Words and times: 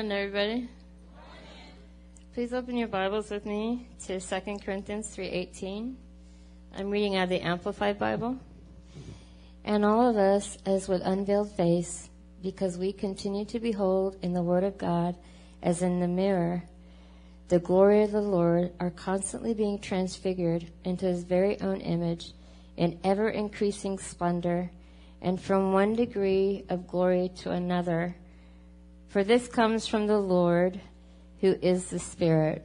morning, 0.00 0.16
everybody. 0.16 0.68
Please 2.32 2.54
open 2.54 2.74
your 2.74 2.88
Bibles 2.88 3.28
with 3.30 3.44
me 3.44 3.86
to 4.06 4.18
2 4.18 4.58
Corinthians 4.64 5.14
3:18. 5.14 5.94
I'm 6.74 6.88
reading 6.88 7.16
out 7.16 7.24
of 7.24 7.28
the 7.28 7.42
Amplified 7.42 7.98
Bible. 7.98 8.38
And 9.62 9.84
all 9.84 10.08
of 10.08 10.16
us, 10.16 10.56
as 10.64 10.88
with 10.88 11.02
unveiled 11.04 11.50
face, 11.50 12.08
because 12.42 12.78
we 12.78 12.94
continue 12.94 13.44
to 13.44 13.60
behold 13.60 14.16
in 14.22 14.32
the 14.32 14.42
Word 14.42 14.64
of 14.64 14.78
God 14.78 15.16
as 15.62 15.82
in 15.82 16.00
the 16.00 16.08
mirror 16.08 16.64
the 17.48 17.58
glory 17.58 18.02
of 18.02 18.12
the 18.12 18.22
Lord, 18.22 18.72
are 18.80 18.88
constantly 18.88 19.52
being 19.52 19.78
transfigured 19.78 20.72
into 20.82 21.04
His 21.04 21.24
very 21.24 21.60
own 21.60 21.82
image 21.82 22.32
in 22.74 22.98
ever 23.04 23.28
increasing 23.28 23.98
splendor, 23.98 24.70
and 25.20 25.38
from 25.38 25.74
one 25.74 25.94
degree 25.94 26.64
of 26.70 26.86
glory 26.86 27.30
to 27.40 27.50
another 27.50 28.16
for 29.10 29.24
this 29.24 29.48
comes 29.48 29.88
from 29.88 30.06
the 30.06 30.18
Lord, 30.18 30.80
who 31.40 31.56
is 31.60 31.86
the 31.86 31.98
Spirit. 31.98 32.64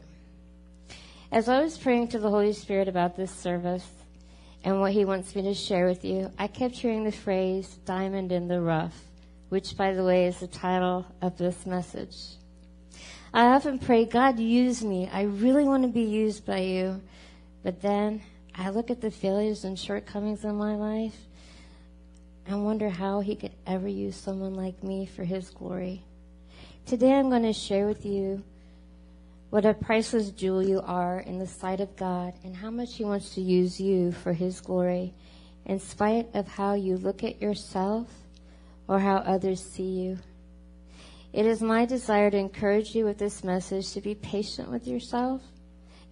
As 1.31 1.49
I 1.49 1.59
was 1.59 1.75
praying 1.75 2.09
to 2.09 2.19
the 2.19 2.29
Holy 2.29 2.53
Spirit 2.53 2.87
about 2.87 3.17
this 3.17 3.31
service 3.31 3.87
and 4.63 4.79
what 4.79 4.91
He 4.91 5.05
wants 5.05 5.35
me 5.35 5.41
to 5.41 5.55
share 5.55 5.87
with 5.87 6.05
you, 6.05 6.31
I 6.37 6.45
kept 6.45 6.75
hearing 6.75 7.03
the 7.03 7.11
phrase 7.11 7.79
diamond 7.85 8.31
in 8.31 8.47
the 8.47 8.61
rough, 8.61 8.95
which, 9.49 9.75
by 9.75 9.93
the 9.93 10.03
way, 10.03 10.27
is 10.27 10.39
the 10.39 10.47
title 10.47 11.07
of 11.19 11.35
this 11.35 11.65
message. 11.65 12.15
I 13.33 13.47
often 13.47 13.79
pray, 13.79 14.05
God, 14.05 14.39
use 14.39 14.83
me. 14.83 15.09
I 15.11 15.23
really 15.23 15.63
want 15.63 15.81
to 15.81 15.89
be 15.89 16.03
used 16.03 16.45
by 16.45 16.59
you. 16.59 17.01
But 17.63 17.81
then 17.81 18.21
I 18.53 18.69
look 18.69 18.91
at 18.91 19.01
the 19.01 19.09
failures 19.09 19.63
and 19.65 19.79
shortcomings 19.79 20.45
in 20.45 20.55
my 20.55 20.75
life 20.75 21.17
and 22.45 22.63
wonder 22.63 22.89
how 22.89 23.21
He 23.21 23.35
could 23.35 23.53
ever 23.65 23.87
use 23.87 24.15
someone 24.15 24.53
like 24.53 24.83
me 24.83 25.07
for 25.07 25.23
His 25.23 25.49
glory. 25.49 26.03
Today 26.85 27.13
I'm 27.13 27.31
going 27.31 27.41
to 27.41 27.51
share 27.51 27.87
with 27.87 28.05
you 28.05 28.43
what 29.49 29.65
a 29.65 29.73
priceless 29.73 30.29
jewel 30.29 30.61
you 30.61 30.81
are 30.85 31.19
in 31.19 31.39
the 31.39 31.47
sight 31.47 31.79
of 31.79 31.95
God 31.95 32.33
and 32.43 32.55
how 32.55 32.69
much 32.69 32.93
He 32.93 33.03
wants 33.03 33.33
to 33.33 33.41
use 33.41 33.81
you 33.81 34.11
for 34.11 34.33
His 34.33 34.61
glory 34.61 35.11
in 35.65 35.79
spite 35.79 36.27
of 36.35 36.47
how 36.47 36.75
you 36.75 36.97
look 36.97 37.23
at 37.23 37.41
yourself 37.41 38.07
or 38.87 38.99
how 38.99 39.15
others 39.15 39.65
see 39.65 39.81
you. 40.03 40.19
It 41.33 41.47
is 41.47 41.59
my 41.59 41.85
desire 41.85 42.29
to 42.29 42.37
encourage 42.37 42.93
you 42.93 43.05
with 43.05 43.17
this 43.17 43.43
message 43.43 43.91
to 43.93 44.01
be 44.01 44.13
patient 44.13 44.69
with 44.69 44.85
yourself 44.85 45.41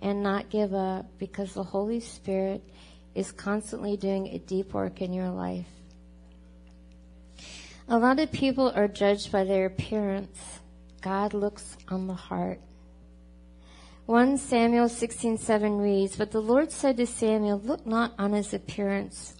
and 0.01 0.23
not 0.23 0.49
give 0.49 0.73
up 0.73 1.05
because 1.19 1.53
the 1.53 1.61
Holy 1.61 1.99
Spirit 1.99 2.63
is 3.13 3.31
constantly 3.31 3.95
doing 3.95 4.25
a 4.29 4.39
deep 4.39 4.73
work 4.73 5.03
in 5.03 5.13
your 5.13 5.29
life. 5.29 5.67
A 7.87 7.99
lot 7.99 8.17
of 8.17 8.31
people 8.31 8.71
are 8.73 8.87
judged 8.87 9.31
by 9.31 9.43
their 9.43 9.67
appearance 9.67 10.61
God 11.03 11.33
looks 11.33 11.75
on 11.89 12.07
the 12.07 12.13
heart. 12.13 12.61
1 14.05 14.37
Samuel 14.37 14.87
16:7 14.87 15.77
reads, 15.77 16.15
"But 16.15 16.31
the 16.31 16.41
Lord 16.41 16.71
said 16.71 16.95
to 16.95 17.05
Samuel, 17.05 17.59
Look 17.61 17.85
not 17.85 18.13
on 18.17 18.31
his 18.31 18.53
appearance 18.53 19.35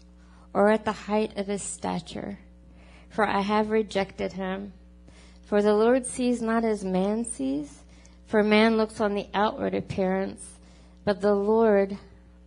or 0.53 0.69
at 0.71 0.83
the 0.83 1.07
height 1.07 1.37
of 1.37 1.47
his 1.47 1.63
stature, 1.63 2.39
for 3.07 3.25
I 3.25 3.39
have 3.39 3.69
rejected 3.69 4.33
him. 4.33 4.73
For 5.41 5.61
the 5.61 5.73
Lord 5.73 6.05
sees 6.05 6.41
not 6.41 6.65
as 6.65 6.83
man 6.83 7.23
sees, 7.23 7.83
for 8.25 8.43
man 8.43 8.75
looks 8.75 8.99
on 8.99 9.13
the 9.13 9.27
outward 9.33 9.73
appearance, 9.73 10.59
but 11.05 11.21
the 11.21 11.33
Lord 11.33 11.97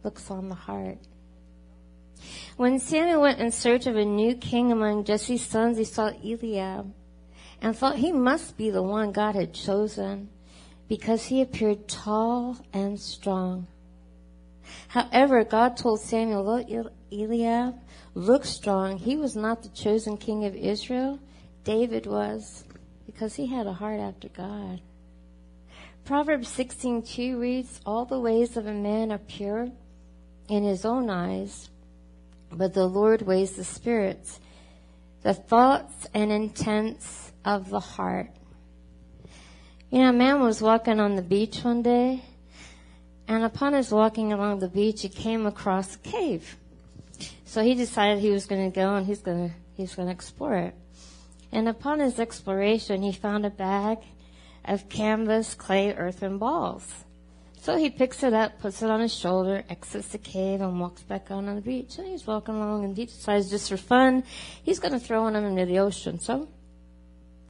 looks 0.05 0.31
on 0.31 0.51
the 0.51 0.55
heart." 0.55 0.99
When 2.59 2.79
Samuel 2.79 3.23
went 3.23 3.41
in 3.41 3.51
search 3.51 3.87
of 3.87 3.97
a 3.97 4.05
new 4.05 4.35
king 4.35 4.71
among 4.71 5.05
Jesse's 5.05 5.43
sons, 5.43 5.79
he 5.79 5.85
saw 5.85 6.09
Eliab 6.23 6.93
and 7.61 7.77
thought 7.77 7.97
he 7.97 8.13
must 8.13 8.57
be 8.57 8.71
the 8.71 8.83
one 8.83 9.13
God 9.13 9.35
had 9.35 9.53
chosen 9.53 10.29
because 10.89 11.27
he 11.27 11.41
appeared 11.43 11.89
tall 11.89 12.59
and 12.73 12.99
strong. 13.01 13.67
However, 14.89 15.45
God 15.45 15.77
told 15.77 16.01
Samuel, 16.01 16.45
look, 16.45 16.93
Eliab, 17.13 17.75
look 18.15 18.45
strong. 18.45 18.99
He 18.99 19.17
was 19.17 19.37
not 19.37 19.63
the 19.63 19.69
chosen 19.69 20.17
king 20.17 20.45
of 20.45 20.55
Israel. 20.55 21.19
David 21.65 22.07
was 22.07 22.65
because 23.05 23.35
he 23.35 23.47
had 23.47 23.67
a 23.67 23.73
heart 23.73 24.01
after 24.01 24.29
God. 24.29 24.81
Proverbs 26.05 26.49
16:2 26.49 27.39
reads, 27.39 27.81
"All 27.85 28.05
the 28.05 28.21
ways 28.21 28.57
of 28.57 28.67
a 28.67 28.73
man 28.73 29.11
are 29.11 29.19
pure 29.19 29.71
in 30.49 30.63
his 30.63 30.85
own 30.85 31.11
eyes, 31.11 31.69
but 32.53 32.75
the 32.75 32.87
Lord 32.87 33.23
weighs 33.23 33.57
the 33.57 33.65
spirits, 33.65 34.39
the 35.23 35.35
thoughts 35.35 36.07
and 36.15 36.31
intents 36.31 37.26
of 37.47 37.71
the 37.71 37.81
heart. 37.81 38.29
You 39.91 40.01
know, 40.01 40.11
a 40.11 40.13
man 40.13 40.41
was 40.41 40.61
walking 40.61 40.99
on 40.99 41.15
the 41.15 41.23
beach 41.23 41.63
one 41.63 41.83
day, 41.83 42.23
and 43.29 43.45
upon 43.45 43.73
his 43.73 43.93
walking 43.93 44.33
along 44.33 44.59
the 44.59 44.69
beach, 44.69 45.03
he 45.03 45.09
came 45.09 45.47
across 45.47 45.95
a 45.95 45.99
cave. 46.01 46.57
So 47.45 47.63
he 47.63 47.75
decided 47.75 48.19
he 48.19 48.31
was 48.31 48.47
going 48.47 48.71
to 48.71 48.75
go 48.75 48.97
and 48.97 49.07
he's 49.07 49.21
going 49.21 49.49
to 49.49 49.55
he's 49.77 49.95
going 49.95 50.09
to 50.09 50.13
explore 50.13 50.57
it. 50.57 50.75
And 51.53 51.69
upon 51.69 52.01
his 52.01 52.19
exploration, 52.19 53.03
he 53.03 53.13
found 53.13 53.47
a 53.47 53.51
bag 53.51 53.99
of 54.65 54.89
canvas, 54.89 55.55
clay, 55.55 55.95
earth, 55.95 56.23
and 56.23 56.41
balls. 56.41 57.05
So 57.61 57.77
he 57.77 57.91
picks 57.91 58.23
it 58.23 58.35
up, 58.35 58.61
puts 58.61 58.83
it 58.83 58.91
on 58.91 59.01
his 59.01 59.15
shoulder, 59.15 59.65
exits 59.69 60.09
the 60.09 60.19
cave, 60.19 60.61
and 60.61 60.81
walks 60.81 61.03
back 61.03 61.31
on 61.31 61.47
the 61.47 61.61
beach. 61.61 61.99
And 61.99 62.07
he's 62.07 62.27
walking 62.27 62.55
along, 62.55 62.85
and 62.85 62.97
he 62.97 63.07
decides 63.07 63.51
just 63.51 63.69
for 63.69 63.77
fun, 63.77 64.25
he's 64.63 64.79
going 64.79 64.93
to 64.93 65.01
throw 65.01 65.23
one 65.23 65.37
into 65.37 65.67
the 65.67 65.79
ocean. 65.79 66.21
So 66.21 66.49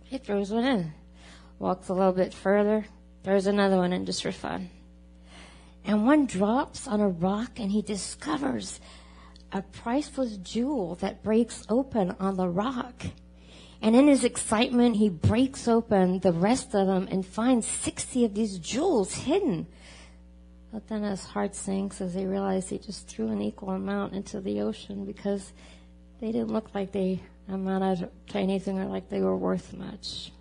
he 0.07 0.19
throws 0.19 0.51
one 0.51 0.65
in. 0.65 0.93
Walks 1.59 1.89
a 1.89 1.95
little 1.95 2.13
bit 2.13 2.33
further, 2.33 2.87
throws 3.25 3.47
another 3.47 3.77
one 3.77 3.93
in 3.93 4.07
just 4.07 4.23
for 4.23 4.33
fun. 4.33 4.71
And 5.85 6.07
one 6.07 6.27
drops 6.27 6.87
on 6.87 7.01
a 7.01 7.09
rock 7.09 7.59
and 7.59 7.71
he 7.71 7.83
discovers 7.83 8.81
a 9.53 9.63
priceless 9.63 10.37
jewel 10.39 10.97
that 10.97 11.23
breaks 11.23 11.65
open 11.69 12.15
on 12.19 12.37
the 12.37 12.49
rock. 12.49 13.05
And 13.81 13.95
in 13.95 14.09
his 14.09 14.25
excitement, 14.25 14.97
he 14.97 15.09
breaks 15.09 15.69
open 15.69 16.21
the 16.21 16.33
rest 16.33 16.75
of 16.75 16.87
them 16.87 17.09
and 17.11 17.25
finds 17.25 17.67
60 17.67 18.25
of 18.25 18.35
these 18.35 18.59
jewels 18.59 19.15
hidden. 19.15 19.67
But 20.73 20.89
then 20.89 21.05
his 21.05 21.25
heart 21.25 21.55
sinks 21.55 22.01
as 22.01 22.15
he 22.15 22.27
realizes 22.27 22.71
he 22.71 22.79
just 22.79 23.09
threw 23.09 23.29
an 23.29 23.41
equal 23.41 23.71
amount 23.71 24.15
into 24.15 24.41
the 24.41 24.61
ocean 24.61 25.05
because 25.05 25.53
they 26.21 26.33
didn't 26.33 26.53
look 26.53 26.75
like 26.75 26.93
they 26.93 27.23
amounted 27.49 28.11
to 28.29 28.39
anything 28.39 28.79
or 28.79 28.87
like 28.87 29.09
they 29.09 29.21
were 29.21 29.37
worth 29.37 29.73
much. 29.73 30.33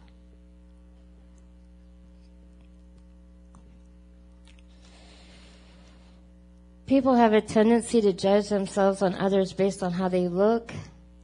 People 6.87 7.15
have 7.15 7.33
a 7.33 7.41
tendency 7.41 7.99
to 8.01 8.13
judge 8.13 8.49
themselves 8.49 9.01
on 9.01 9.15
others 9.15 9.53
based 9.53 9.81
on 9.81 9.91
how 9.91 10.07
they 10.07 10.27
look, 10.27 10.71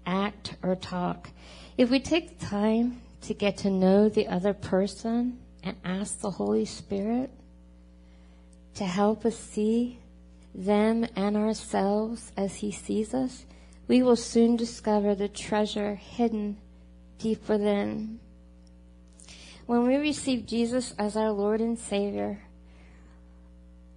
act, 0.08 0.56
or 0.64 0.76
talk. 0.76 1.30
If 1.78 1.92
we 1.92 2.00
take 2.00 2.40
the 2.40 2.46
time 2.46 3.02
to 3.22 3.36
get 3.36 3.58
to 3.58 3.70
know 3.70 4.10
the 4.10 4.28
other 4.28 4.54
person 4.54 5.40
and 5.64 5.78
ask 5.86 6.20
the 6.20 6.32
Holy 6.32 6.66
Spirit 6.66 7.30
to 8.74 8.86
help 8.86 9.24
us 9.24 9.38
see 9.38 10.00
them 10.56 11.06
and 11.16 11.38
ourselves 11.38 12.32
as 12.36 12.56
He 12.56 12.72
sees 12.72 13.14
us, 13.14 13.46
we 13.92 14.02
will 14.02 14.16
soon 14.16 14.56
discover 14.56 15.14
the 15.14 15.28
treasure 15.28 15.96
hidden 15.96 16.56
deep 17.20 17.50
within. 17.50 18.22
When 19.66 19.86
we 19.86 19.98
receive 19.98 20.46
Jesus 20.46 20.96
as 20.98 21.18
our 21.18 21.32
Lord 21.32 21.60
and 21.60 21.78
Savior, 21.78 22.42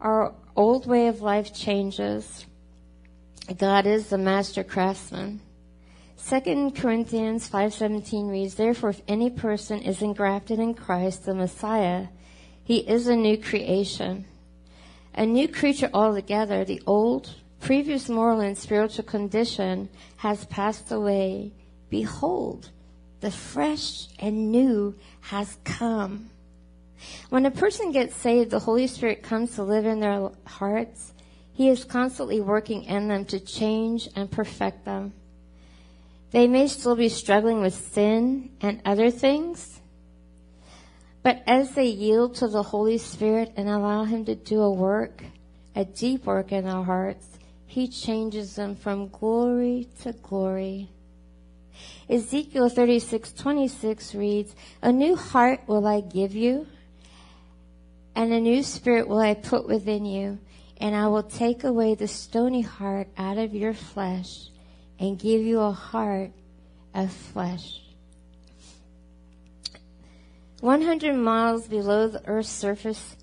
our 0.00 0.34
old 0.56 0.88
way 0.88 1.06
of 1.06 1.22
life 1.22 1.54
changes. 1.54 2.44
God 3.56 3.86
is 3.86 4.08
the 4.08 4.18
master 4.18 4.64
craftsman. 4.64 5.40
2 6.16 6.72
Corinthians 6.72 7.48
5:17 7.48 8.26
reads, 8.26 8.56
"Therefore 8.56 8.90
if 8.90 9.02
any 9.06 9.30
person 9.30 9.80
is 9.80 10.02
engrafted 10.02 10.58
in 10.58 10.74
Christ, 10.74 11.24
the 11.24 11.36
Messiah, 11.36 12.08
he 12.64 12.78
is 12.78 13.06
a 13.06 13.14
new 13.14 13.38
creation, 13.38 14.24
a 15.14 15.24
new 15.24 15.46
creature 15.46 15.90
altogether. 15.94 16.64
The 16.64 16.82
old 16.84 17.43
previous 17.64 18.10
moral 18.10 18.40
and 18.40 18.58
spiritual 18.58 19.04
condition 19.04 19.88
has 20.16 20.44
passed 20.44 20.92
away. 20.92 21.50
Behold, 21.88 22.70
the 23.20 23.30
fresh 23.30 24.06
and 24.18 24.52
new 24.52 24.94
has 25.22 25.56
come. 25.64 26.28
When 27.30 27.46
a 27.46 27.50
person 27.50 27.90
gets 27.90 28.14
saved, 28.16 28.50
the 28.50 28.58
Holy 28.58 28.86
Spirit 28.86 29.22
comes 29.22 29.54
to 29.54 29.62
live 29.62 29.86
in 29.86 30.00
their 30.00 30.30
hearts. 30.44 31.14
He 31.54 31.70
is 31.70 31.84
constantly 31.84 32.38
working 32.38 32.84
in 32.84 33.08
them 33.08 33.24
to 33.26 33.40
change 33.40 34.10
and 34.14 34.30
perfect 34.30 34.84
them. 34.84 35.14
They 36.32 36.46
may 36.46 36.68
still 36.68 36.96
be 36.96 37.08
struggling 37.08 37.62
with 37.62 37.92
sin 37.94 38.50
and 38.60 38.82
other 38.84 39.10
things, 39.10 39.80
but 41.22 41.42
as 41.46 41.70
they 41.70 41.86
yield 41.86 42.34
to 42.36 42.48
the 42.48 42.62
Holy 42.62 42.98
Spirit 42.98 43.54
and 43.56 43.70
allow 43.70 44.04
Him 44.04 44.26
to 44.26 44.34
do 44.34 44.60
a 44.60 44.70
work, 44.70 45.24
a 45.74 45.86
deep 45.86 46.26
work 46.26 46.52
in 46.52 46.64
their 46.64 46.82
hearts, 46.82 47.26
he 47.74 47.88
changes 47.88 48.54
them 48.54 48.76
from 48.76 49.08
glory 49.08 49.88
to 50.00 50.12
glory. 50.12 50.88
Ezekiel 52.08 52.68
36:26 52.68 54.14
reads, 54.14 54.54
"A 54.80 54.92
new 54.92 55.16
heart 55.16 55.66
will 55.66 55.84
I 55.84 56.00
give 56.00 56.36
you, 56.36 56.68
and 58.14 58.32
a 58.32 58.38
new 58.40 58.62
spirit 58.62 59.08
will 59.08 59.18
I 59.18 59.34
put 59.34 59.66
within 59.66 60.04
you, 60.04 60.38
and 60.76 60.94
I 60.94 61.08
will 61.08 61.24
take 61.24 61.64
away 61.64 61.96
the 61.96 62.06
stony 62.06 62.60
heart 62.60 63.08
out 63.16 63.38
of 63.38 63.56
your 63.56 63.74
flesh 63.74 64.50
and 65.00 65.18
give 65.18 65.42
you 65.42 65.58
a 65.58 65.72
heart 65.72 66.30
of 66.94 67.10
flesh." 67.10 67.80
100 70.60 71.16
miles 71.16 71.66
below 71.66 72.06
the 72.06 72.24
earth's 72.28 72.50
surface, 72.50 73.16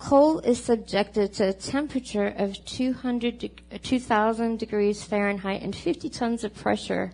coal 0.00 0.40
is 0.40 0.62
subjected 0.62 1.32
to 1.34 1.50
a 1.50 1.52
temperature 1.52 2.26
of 2.26 2.64
200 2.64 3.50
2000 3.82 4.58
degrees 4.58 5.04
Fahrenheit 5.04 5.62
and 5.62 5.76
50 5.76 6.08
tons 6.10 6.42
of 6.42 6.54
pressure 6.54 7.12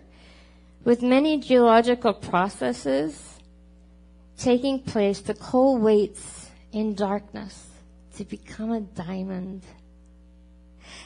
with 0.83 1.01
many 1.01 1.37
geological 1.37 2.13
processes 2.13 3.37
taking 4.37 4.79
place, 4.79 5.19
the 5.19 5.33
coal 5.33 5.77
waits 5.77 6.49
in 6.71 6.95
darkness 6.95 7.67
to 8.15 8.23
become 8.23 8.71
a 8.71 8.79
diamond. 8.79 9.63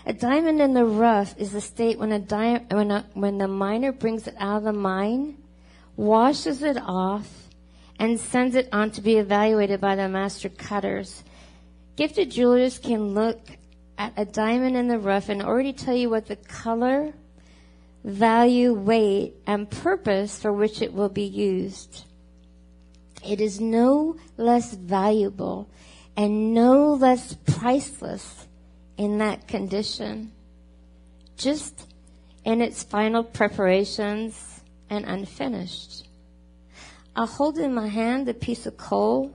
A 0.06 0.14
diamond 0.14 0.62
in 0.62 0.74
the 0.74 0.86
rough 0.86 1.36
is 1.38 1.52
the 1.52 1.62
state 1.62 1.98
when 1.98 2.12
a 2.12 2.20
di- 2.20 2.66
when, 2.70 2.92
a, 2.92 3.06
when 3.14 3.38
the 3.38 3.48
miner 3.48 3.92
brings 3.92 4.28
it 4.28 4.36
out 4.38 4.58
of 4.58 4.64
the 4.64 4.74
mine, 4.74 5.38
washes 5.96 6.62
it 6.62 6.78
off, 6.78 7.48
and 7.98 8.20
sends 8.20 8.56
it 8.56 8.70
on 8.72 8.92
to 8.92 9.02
be 9.02 9.18
evaluated 9.18 9.82
by 9.82 9.96
the 9.96 10.08
master 10.08 10.50
cutters. 10.50 11.24
Gifted 11.96 12.32
jewelers 12.32 12.80
can 12.80 13.14
look 13.14 13.40
at 13.98 14.14
a 14.18 14.26
diamond 14.26 14.76
in 14.76 14.88
the 14.88 14.98
rough 14.98 15.30
and 15.30 15.42
already 15.42 15.74
tell 15.74 15.96
you 15.96 16.10
what 16.10 16.28
the 16.28 16.36
color, 16.36 17.14
value, 18.04 18.74
weight, 18.74 19.36
and 19.46 19.70
purpose 19.70 20.40
for 20.40 20.52
which 20.52 20.82
it 20.82 20.94
will 20.94 21.10
be 21.10 21.26
used. 21.26 22.06
It 23.24 23.40
is 23.40 23.60
no 23.60 24.16
less 24.38 24.74
valuable 24.74 25.70
and 26.18 26.54
no 26.54 26.94
less 26.94 27.36
priceless 27.46 28.48
in 28.98 29.20
that 29.20 29.48
condition, 29.48 30.32
just 31.38 31.88
in 32.44 32.62
its 32.62 32.84
final 32.84 33.24
preparations 33.24 34.62
and 34.90 35.06
unfinished. 35.06 36.08
I'll 37.16 37.28
hold 37.28 37.58
in 37.58 37.74
my 37.74 37.88
hand 37.88 38.28
a 38.30 38.34
piece 38.34 38.66
of 38.66 38.78
coal. 38.78 39.34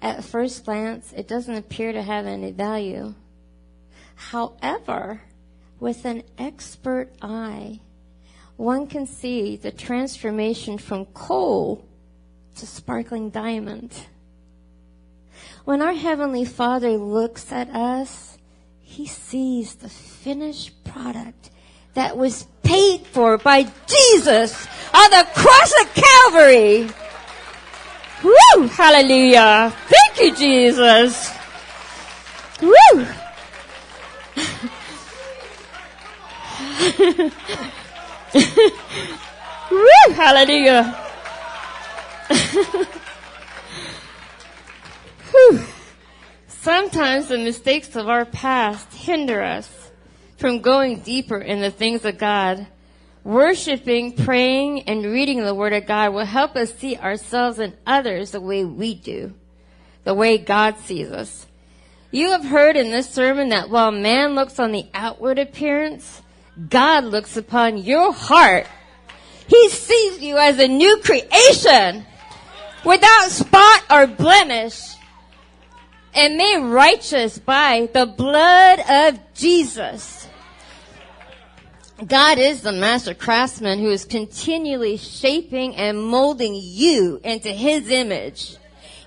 At 0.00 0.24
first 0.24 0.64
glance, 0.64 1.12
it 1.12 1.26
doesn't 1.26 1.56
appear 1.56 1.92
to 1.92 2.02
have 2.02 2.26
any 2.26 2.52
value. 2.52 3.14
However, 4.14 5.22
with 5.80 6.04
an 6.04 6.22
expert 6.38 7.12
eye, 7.20 7.80
one 8.56 8.86
can 8.86 9.06
see 9.06 9.56
the 9.56 9.70
transformation 9.70 10.78
from 10.78 11.06
coal 11.06 11.84
to 12.56 12.66
sparkling 12.66 13.30
diamond. 13.30 13.92
When 15.64 15.82
our 15.82 15.92
Heavenly 15.92 16.44
Father 16.44 16.96
looks 16.96 17.52
at 17.52 17.68
us, 17.70 18.38
He 18.80 19.06
sees 19.06 19.74
the 19.74 19.88
finished 19.88 20.82
product 20.84 21.50
that 21.94 22.16
was 22.16 22.46
paid 22.62 23.06
for 23.06 23.38
by 23.38 23.62
Jesus 23.86 24.66
on 24.94 25.10
the 25.10 25.26
cross 25.34 25.72
of 25.82 25.94
Calvary. 25.94 26.88
Woo! 28.56 28.66
Hallelujah! 28.68 29.74
Thank 29.86 30.20
you, 30.20 30.36
Jesus! 30.36 31.32
Woo! 32.62 32.74
Woo! 39.70 40.14
Hallelujah. 40.14 41.04
Sometimes 46.48 47.28
the 47.28 47.38
mistakes 47.38 47.96
of 47.96 48.08
our 48.08 48.24
past 48.24 48.92
hinder 48.92 49.42
us 49.42 49.90
from 50.36 50.60
going 50.60 51.00
deeper 51.00 51.38
in 51.38 51.60
the 51.60 51.70
things 51.70 52.04
of 52.04 52.18
God. 52.18 52.66
Worshipping, 53.28 54.12
praying, 54.12 54.88
and 54.88 55.04
reading 55.04 55.44
the 55.44 55.54
Word 55.54 55.74
of 55.74 55.84
God 55.84 56.14
will 56.14 56.24
help 56.24 56.56
us 56.56 56.72
see 56.72 56.96
ourselves 56.96 57.58
and 57.58 57.76
others 57.86 58.30
the 58.30 58.40
way 58.40 58.64
we 58.64 58.94
do, 58.94 59.34
the 60.04 60.14
way 60.14 60.38
God 60.38 60.78
sees 60.78 61.10
us. 61.10 61.46
You 62.10 62.30
have 62.30 62.46
heard 62.46 62.74
in 62.74 62.90
this 62.90 63.10
sermon 63.10 63.50
that 63.50 63.68
while 63.68 63.90
man 63.90 64.34
looks 64.34 64.58
on 64.58 64.72
the 64.72 64.86
outward 64.94 65.38
appearance, 65.38 66.22
God 66.70 67.04
looks 67.04 67.36
upon 67.36 67.76
your 67.76 68.14
heart. 68.14 68.66
He 69.46 69.68
sees 69.68 70.22
you 70.22 70.38
as 70.38 70.58
a 70.58 70.66
new 70.66 70.98
creation 71.04 72.06
without 72.82 73.28
spot 73.28 73.82
or 73.90 74.06
blemish 74.06 74.94
and 76.14 76.38
made 76.38 76.62
righteous 76.62 77.38
by 77.38 77.90
the 77.92 78.06
blood 78.06 78.80
of 78.88 79.20
Jesus. 79.34 80.27
God 82.06 82.38
is 82.38 82.62
the 82.62 82.70
master 82.70 83.12
craftsman 83.12 83.80
who 83.80 83.90
is 83.90 84.04
continually 84.04 84.98
shaping 84.98 85.74
and 85.74 86.00
molding 86.00 86.54
you 86.54 87.20
into 87.24 87.48
his 87.48 87.90
image. 87.90 88.56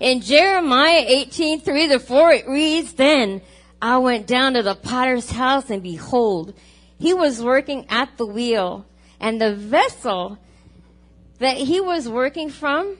In 0.01 0.19
Jeremiah 0.19 1.05
18, 1.07 1.61
3 1.61 1.87
to 1.87 1.99
4, 1.99 2.31
it 2.33 2.47
reads, 2.49 2.93
Then 2.93 3.41
I 3.81 3.97
went 3.99 4.27
down 4.27 4.55
to 4.55 4.63
the 4.63 4.75
potter's 4.75 5.31
house 5.31 5.69
and 5.69 5.81
behold, 5.81 6.53
he 6.99 7.13
was 7.13 7.41
working 7.41 7.85
at 7.87 8.17
the 8.17 8.25
wheel 8.25 8.85
and 9.21 9.39
the 9.39 9.55
vessel 9.55 10.37
that 11.39 11.55
he 11.55 11.79
was 11.79 12.09
working 12.09 12.49
from, 12.49 12.97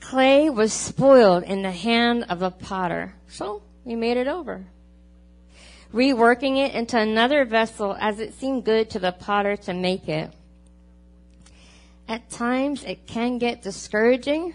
clay 0.00 0.50
was 0.50 0.72
spoiled 0.72 1.44
in 1.44 1.62
the 1.62 1.70
hand 1.70 2.24
of 2.28 2.40
the 2.40 2.50
potter. 2.50 3.14
So 3.28 3.62
he 3.84 3.94
made 3.94 4.16
it 4.16 4.26
over. 4.26 4.66
Reworking 5.94 6.58
it 6.58 6.74
into 6.74 6.98
another 6.98 7.44
vessel 7.44 7.96
as 7.98 8.18
it 8.18 8.34
seemed 8.34 8.64
good 8.64 8.90
to 8.90 8.98
the 8.98 9.12
potter 9.12 9.56
to 9.56 9.72
make 9.72 10.08
it. 10.08 10.30
At 12.08 12.28
times 12.28 12.84
it 12.84 13.06
can 13.06 13.38
get 13.38 13.62
discouraging 13.62 14.54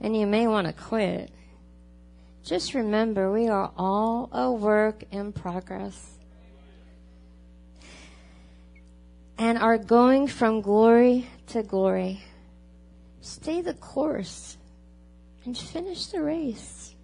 and 0.00 0.14
you 0.14 0.26
may 0.26 0.46
want 0.48 0.66
to 0.66 0.72
quit. 0.72 1.30
Just 2.44 2.74
remember 2.74 3.30
we 3.30 3.48
are 3.48 3.70
all 3.78 4.28
a 4.32 4.50
work 4.50 5.04
in 5.12 5.32
progress. 5.32 6.12
and 9.42 9.58
are 9.58 9.76
going 9.76 10.28
from 10.28 10.60
glory 10.60 11.26
to 11.48 11.64
glory. 11.64 12.22
Stay 13.22 13.60
the 13.60 13.74
course 13.74 14.56
and 15.44 15.58
finish 15.58 16.06
the 16.06 16.22
race. 16.22 16.94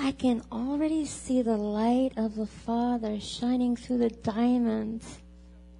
I 0.00 0.12
can 0.12 0.42
already 0.52 1.04
see 1.06 1.42
the 1.42 1.56
light 1.56 2.12
of 2.16 2.36
the 2.36 2.46
Father 2.46 3.18
shining 3.18 3.74
through 3.74 3.98
the 3.98 4.10
diamonds 4.10 5.18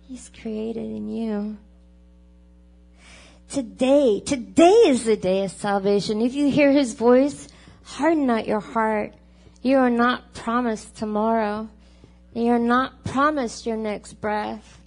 He's 0.08 0.30
created 0.40 0.84
in 0.84 1.08
you. 1.08 1.58
Today, 3.48 4.20
today 4.20 4.82
is 4.86 5.04
the 5.04 5.16
day 5.16 5.44
of 5.44 5.52
salvation. 5.52 6.20
If 6.20 6.34
you 6.34 6.50
hear 6.50 6.72
His 6.72 6.94
voice, 6.94 7.48
harden 7.84 8.26
not 8.26 8.48
your 8.48 8.60
heart. 8.60 9.14
You 9.62 9.76
are 9.78 9.90
not 9.90 10.34
promised 10.34 10.96
tomorrow. 10.96 11.68
You 12.34 12.48
are 12.48 12.58
not 12.58 13.04
promised 13.04 13.66
your 13.66 13.76
next 13.76 14.14
breath. 14.14 14.80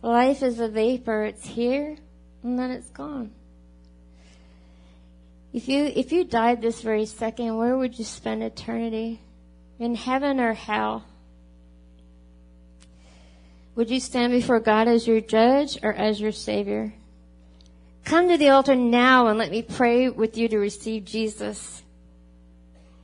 Life 0.00 0.42
is 0.42 0.58
a 0.58 0.68
vapor. 0.68 1.24
It's 1.24 1.46
here 1.46 1.98
and 2.42 2.58
then 2.58 2.70
it's 2.70 2.90
gone. 2.90 3.32
If 5.52 5.68
you, 5.68 5.84
if 5.84 6.12
you 6.12 6.24
died 6.24 6.60
this 6.60 6.82
very 6.82 7.06
second, 7.06 7.56
where 7.56 7.76
would 7.76 7.98
you 7.98 8.04
spend 8.04 8.42
eternity? 8.42 9.20
In 9.78 9.94
heaven 9.94 10.40
or 10.40 10.52
hell? 10.52 11.04
Would 13.74 13.90
you 13.90 14.00
stand 14.00 14.32
before 14.32 14.60
God 14.60 14.88
as 14.88 15.06
your 15.06 15.20
judge 15.20 15.78
or 15.82 15.92
as 15.92 16.20
your 16.20 16.32
savior? 16.32 16.92
Come 18.04 18.28
to 18.28 18.36
the 18.36 18.48
altar 18.48 18.74
now 18.74 19.28
and 19.28 19.38
let 19.38 19.50
me 19.50 19.62
pray 19.62 20.08
with 20.08 20.36
you 20.36 20.48
to 20.48 20.58
receive 20.58 21.04
Jesus. 21.04 21.82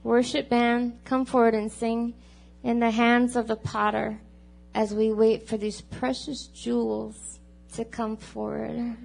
Worship 0.03 0.49
band, 0.49 0.99
come 1.05 1.25
forward 1.25 1.55
and 1.55 1.71
sing 1.71 2.15
in 2.63 2.81
the 2.81 2.91
hands 2.91 3.37
of 3.37 3.47
the 3.47 3.57
potter 3.57 4.19
as 4.75 4.93
we 4.93 5.13
wait 5.13 5.47
for 5.47 5.57
these 5.57 5.81
precious 5.81 6.47
jewels 6.49 7.39
to 7.75 7.85
come 7.85 8.17
forward. 8.17 8.97